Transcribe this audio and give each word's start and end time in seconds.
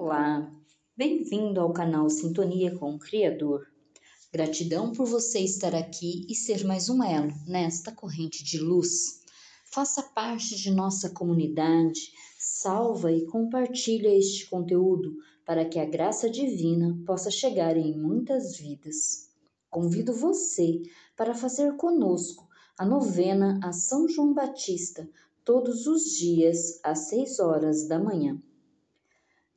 Olá, 0.00 0.48
bem-vindo 0.96 1.60
ao 1.60 1.72
canal 1.72 2.08
Sintonia 2.08 2.72
com 2.78 2.94
o 2.94 2.98
Criador. 3.00 3.66
Gratidão 4.32 4.92
por 4.92 5.04
você 5.06 5.40
estar 5.40 5.74
aqui 5.74 6.24
e 6.28 6.36
ser 6.36 6.64
mais 6.64 6.88
um 6.88 7.02
elo 7.02 7.32
nesta 7.48 7.90
corrente 7.90 8.44
de 8.44 8.60
luz. 8.60 9.22
Faça 9.72 10.00
parte 10.00 10.54
de 10.54 10.70
nossa 10.70 11.10
comunidade, 11.10 12.12
salva 12.38 13.10
e 13.10 13.26
compartilha 13.26 14.16
este 14.16 14.48
conteúdo 14.48 15.16
para 15.44 15.64
que 15.64 15.80
a 15.80 15.84
graça 15.84 16.30
divina 16.30 16.96
possa 17.04 17.28
chegar 17.28 17.76
em 17.76 17.98
muitas 17.98 18.56
vidas. 18.56 19.28
Convido 19.68 20.14
você 20.14 20.80
para 21.16 21.34
fazer 21.34 21.76
conosco 21.76 22.48
a 22.78 22.86
novena 22.86 23.58
a 23.64 23.72
São 23.72 24.08
João 24.08 24.32
Batista 24.32 25.10
todos 25.44 25.88
os 25.88 26.04
dias 26.16 26.78
às 26.84 27.08
seis 27.08 27.40
horas 27.40 27.88
da 27.88 27.98
manhã. 27.98 28.40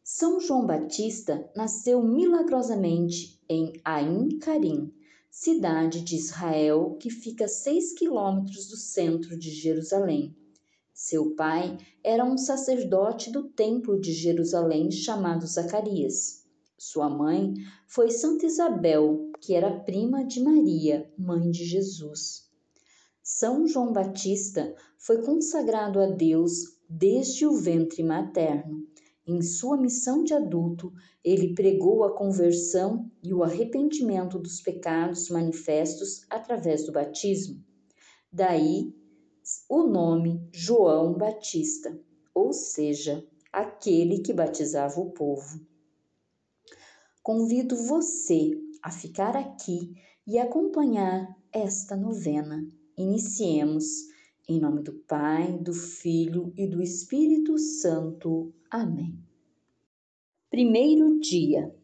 São 0.04 0.40
João 0.40 0.66
Batista 0.66 1.48
nasceu 1.56 2.02
milagrosamente 2.02 3.40
em 3.48 3.72
Ain 3.86 4.40
Karim, 4.40 4.92
cidade 5.30 6.02
de 6.02 6.16
Israel 6.16 6.98
que 7.00 7.12
fica 7.12 7.46
a 7.46 7.48
seis 7.48 7.94
quilômetros 7.94 8.68
do 8.68 8.78
centro 8.78 9.38
de 9.38 9.52
Jerusalém. 9.52 10.36
Seu 10.92 11.36
pai 11.36 11.78
era 12.04 12.26
um 12.26 12.36
sacerdote 12.36 13.32
do 13.32 13.50
templo 13.50 14.02
de 14.02 14.12
Jerusalém 14.12 14.90
chamado 14.90 15.46
Zacarias. 15.46 16.48
Sua 16.80 17.08
mãe 17.08 17.54
foi 17.88 18.10
Santa 18.10 18.48
Isabel, 18.48 19.32
que 19.40 19.54
era 19.54 19.82
prima 19.82 20.26
de 20.26 20.42
Maria, 20.42 21.14
mãe 21.16 21.52
de 21.52 21.64
Jesus. 21.64 22.50
São 23.22 23.68
João 23.68 23.94
Batista 23.94 24.76
foi 24.98 25.22
consagrado 25.22 26.00
a 26.00 26.08
Deus 26.08 26.80
desde 26.90 27.46
o 27.46 27.56
ventre 27.56 28.02
materno 28.02 28.91
em 29.26 29.42
sua 29.42 29.78
missão 29.78 30.24
de 30.24 30.34
adulto, 30.34 30.92
ele 31.24 31.54
pregou 31.54 32.04
a 32.04 32.16
conversão 32.16 33.10
e 33.24 33.34
o 33.34 33.44
arrependimento 33.44 34.40
dos 34.40 34.62
pecados 34.62 35.30
manifestos 35.30 36.26
através 36.30 36.86
do 36.86 36.92
batismo. 36.92 37.64
Daí 38.32 38.94
o 39.70 39.84
nome 39.84 40.48
João 40.52 41.14
Batista, 41.14 42.00
ou 42.34 42.54
seja, 42.54 43.26
aquele 43.52 44.20
que 44.20 44.34
batizava 44.34 45.00
o 45.00 45.12
povo. 45.12 45.60
Convido 47.22 47.76
você 47.76 48.52
a 48.82 48.90
ficar 48.90 49.36
aqui 49.36 49.94
e 50.26 50.40
acompanhar 50.40 51.28
esta 51.52 51.96
novena. 51.96 52.66
Iniciemos 52.98 53.86
em 54.48 54.60
nome 54.60 54.82
do 54.82 54.94
Pai, 55.08 55.58
do 55.60 55.74
Filho 55.74 56.54
e 56.58 56.68
do 56.68 56.82
Espírito 56.82 57.58
Santo. 57.58 58.54
Amém. 58.72 59.20
Primeiro 60.50 61.20
dia. 61.20 61.76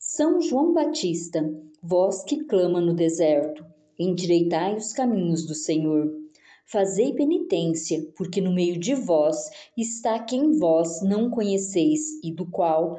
São 0.00 0.40
João 0.40 0.72
Batista, 0.72 1.48
vós 1.80 2.24
que 2.24 2.42
clama 2.42 2.80
no 2.80 2.92
deserto, 2.92 3.64
endireitai 3.96 4.74
os 4.74 4.92
caminhos 4.92 5.46
do 5.46 5.54
Senhor. 5.54 6.12
Fazei 6.66 7.14
penitência, 7.14 8.04
porque 8.16 8.40
no 8.40 8.52
meio 8.52 8.80
de 8.80 8.96
vós 8.96 9.48
está 9.78 10.18
quem 10.18 10.58
vós 10.58 11.00
não 11.02 11.30
conheceis 11.30 12.20
e 12.20 12.32
do 12.32 12.50
qual 12.50 12.98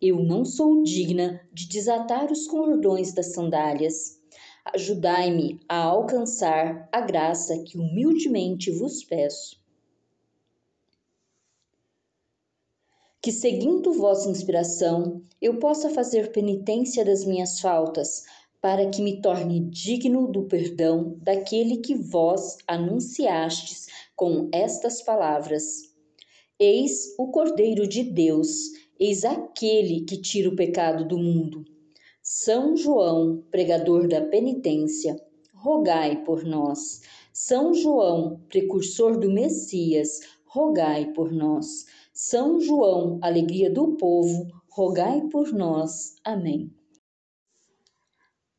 eu 0.00 0.22
não 0.22 0.44
sou 0.44 0.84
digna 0.84 1.40
de 1.52 1.66
desatar 1.66 2.30
os 2.30 2.46
cordões 2.46 3.12
das 3.12 3.32
sandálias. 3.32 4.20
Ajudai-me 4.72 5.58
a 5.68 5.78
alcançar 5.78 6.88
a 6.92 7.00
graça 7.00 7.64
que 7.64 7.76
humildemente 7.76 8.70
vos 8.70 9.02
peço. 9.02 9.63
Que, 13.24 13.32
seguindo 13.32 13.94
vossa 13.94 14.28
inspiração, 14.28 15.22
eu 15.40 15.58
possa 15.58 15.88
fazer 15.88 16.30
penitência 16.30 17.02
das 17.02 17.24
minhas 17.24 17.58
faltas, 17.58 18.24
para 18.60 18.90
que 18.90 19.00
me 19.00 19.22
torne 19.22 19.60
digno 19.60 20.30
do 20.30 20.42
perdão 20.42 21.16
daquele 21.22 21.78
que 21.78 21.94
vós 21.94 22.58
anunciastes 22.66 23.86
com 24.14 24.50
estas 24.52 25.00
palavras: 25.00 25.64
Eis 26.58 27.14
o 27.18 27.28
Cordeiro 27.28 27.88
de 27.88 28.02
Deus, 28.02 28.72
eis 29.00 29.24
aquele 29.24 30.02
que 30.02 30.20
tira 30.20 30.50
o 30.50 30.56
pecado 30.56 31.08
do 31.08 31.16
mundo. 31.16 31.64
São 32.22 32.76
João, 32.76 33.42
pregador 33.50 34.06
da 34.06 34.20
penitência, 34.20 35.16
rogai 35.54 36.22
por 36.24 36.44
nós. 36.44 37.00
São 37.32 37.72
João, 37.72 38.38
precursor 38.50 39.18
do 39.18 39.30
Messias, 39.30 40.20
rogai 40.54 41.06
por 41.06 41.32
nós. 41.32 41.84
São 42.12 42.60
João, 42.60 43.18
alegria 43.20 43.68
do 43.68 43.96
povo, 43.96 44.46
rogai 44.70 45.22
por 45.22 45.52
nós. 45.52 46.14
Amém. 46.24 46.72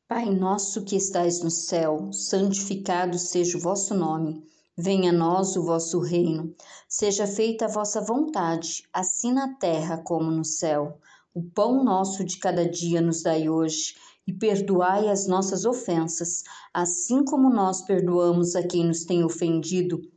Pai 0.05 0.29
nosso 0.29 0.83
que 0.83 0.97
estais 0.97 1.41
no 1.41 1.49
céu, 1.49 2.11
santificado 2.11 3.17
seja 3.17 3.57
o 3.57 3.61
vosso 3.61 3.93
nome. 3.93 4.43
Venha 4.77 5.11
a 5.11 5.13
nós 5.13 5.55
o 5.55 5.63
vosso 5.63 5.99
reino. 6.01 6.53
Seja 6.89 7.25
feita 7.25 7.63
a 7.63 7.69
vossa 7.69 8.01
vontade, 8.01 8.83
assim 8.91 9.31
na 9.31 9.55
terra 9.55 9.97
como 9.97 10.29
no 10.29 10.43
céu. 10.43 10.99
O 11.33 11.41
pão 11.41 11.81
nosso 11.81 12.25
de 12.25 12.37
cada 12.39 12.69
dia 12.69 12.99
nos 12.99 13.23
dai 13.23 13.47
hoje, 13.47 13.95
e 14.27 14.33
perdoai 14.33 15.07
as 15.07 15.27
nossas 15.27 15.63
ofensas, 15.63 16.43
assim 16.73 17.23
como 17.23 17.49
nós 17.49 17.83
perdoamos 17.83 18.53
a 18.53 18.67
quem 18.67 18.85
nos 18.85 19.05
tem 19.05 19.23
ofendido, 19.23 20.01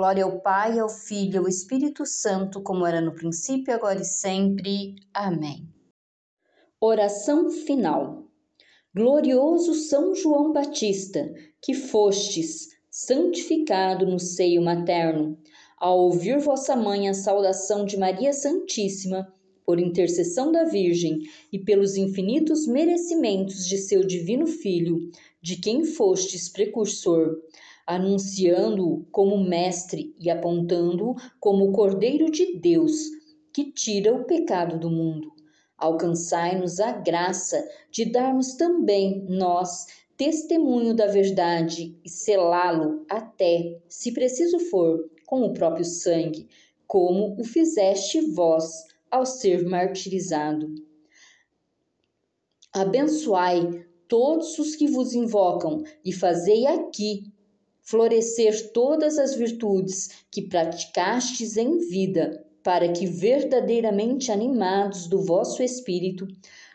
Glória 0.00 0.24
ao 0.24 0.40
Pai, 0.40 0.78
ao 0.78 0.88
Filho 0.88 1.34
e 1.34 1.36
ao 1.36 1.46
Espírito 1.46 2.06
Santo, 2.06 2.62
como 2.62 2.86
era 2.86 3.02
no 3.02 3.12
princípio, 3.12 3.74
agora 3.74 4.00
e 4.00 4.04
sempre. 4.06 4.96
Amém. 5.12 5.68
Oração 6.80 7.50
final. 7.50 8.24
Glorioso 8.96 9.74
São 9.74 10.14
João 10.14 10.54
Batista, 10.54 11.30
que 11.60 11.74
fostes 11.74 12.68
santificado 12.90 14.06
no 14.06 14.18
seio 14.18 14.62
materno, 14.62 15.36
ao 15.76 15.98
ouvir 15.98 16.38
vossa 16.38 16.74
mãe 16.74 17.06
a 17.06 17.12
saudação 17.12 17.84
de 17.84 17.98
Maria 17.98 18.32
Santíssima, 18.32 19.30
por 19.66 19.78
intercessão 19.78 20.50
da 20.50 20.64
Virgem 20.64 21.18
e 21.52 21.58
pelos 21.58 21.98
infinitos 21.98 22.66
merecimentos 22.66 23.66
de 23.66 23.76
seu 23.76 24.02
divino 24.02 24.46
Filho, 24.46 25.10
de 25.42 25.56
quem 25.56 25.84
fostes 25.84 26.48
precursor, 26.48 27.36
anunciando-o 27.90 29.04
como 29.10 29.42
mestre 29.42 30.14
e 30.16 30.30
apontando-o 30.30 31.16
como 31.40 31.64
o 31.64 31.72
Cordeiro 31.72 32.30
de 32.30 32.56
Deus, 32.56 32.92
que 33.52 33.72
tira 33.72 34.14
o 34.14 34.22
pecado 34.24 34.78
do 34.78 34.88
mundo. 34.88 35.32
Alcançai-nos 35.76 36.78
a 36.78 36.92
graça 36.92 37.68
de 37.90 38.04
darmos 38.04 38.54
também 38.54 39.26
nós 39.28 39.86
testemunho 40.16 40.94
da 40.94 41.08
verdade 41.08 41.98
e 42.04 42.08
selá-lo 42.08 43.04
até, 43.10 43.80
se 43.88 44.12
preciso 44.12 44.60
for, 44.60 45.10
com 45.26 45.42
o 45.42 45.52
próprio 45.52 45.84
sangue, 45.84 46.48
como 46.86 47.34
o 47.40 47.44
fizeste 47.44 48.20
vós 48.20 48.84
ao 49.10 49.26
ser 49.26 49.64
martirizado. 49.64 50.72
Abençoai 52.72 53.84
todos 54.06 54.56
os 54.60 54.76
que 54.76 54.86
vos 54.86 55.12
invocam 55.12 55.82
e 56.04 56.12
fazei 56.12 56.68
aqui 56.68 57.32
florescer 57.82 58.72
todas 58.72 59.18
as 59.18 59.34
virtudes 59.34 60.24
que 60.30 60.42
praticastes 60.42 61.56
em 61.56 61.78
vida, 61.78 62.44
para 62.62 62.92
que 62.92 63.06
verdadeiramente 63.06 64.30
animados 64.30 65.06
do 65.06 65.22
vosso 65.22 65.62
espírito, 65.62 66.26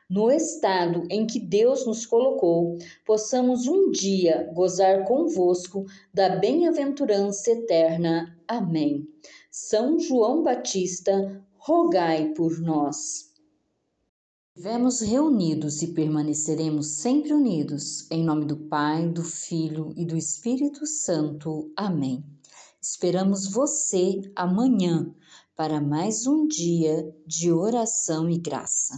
no 0.09 0.31
estado 0.31 1.03
em 1.09 1.25
que 1.25 1.39
Deus 1.39 1.85
nos 1.85 2.05
colocou, 2.05 2.77
possamos 3.05 3.67
um 3.67 3.91
dia 3.91 4.49
gozar 4.53 5.03
convosco 5.05 5.85
da 6.13 6.29
bem-aventurança 6.29 7.51
eterna. 7.51 8.37
Amém. 8.47 9.07
São 9.49 9.99
João 9.99 10.43
Batista, 10.43 11.43
rogai 11.57 12.33
por 12.35 12.59
nós. 12.59 13.34
Estivemos 14.57 15.01
reunidos 15.01 15.81
e 15.81 15.87
permaneceremos 15.87 16.87
sempre 17.01 17.33
unidos, 17.33 18.09
em 18.09 18.23
nome 18.23 18.45
do 18.45 18.55
Pai, 18.55 19.05
do 19.05 19.21
Filho 19.21 19.93
e 19.97 20.05
do 20.05 20.15
Espírito 20.15 20.87
Santo. 20.87 21.73
Amém. 21.75 22.23
Esperamos 22.81 23.51
você 23.51 24.21
amanhã 24.33 25.13
para 25.57 25.81
mais 25.81 26.25
um 26.25 26.47
dia 26.47 27.13
de 27.27 27.51
oração 27.51 28.29
e 28.29 28.37
graça. 28.37 28.95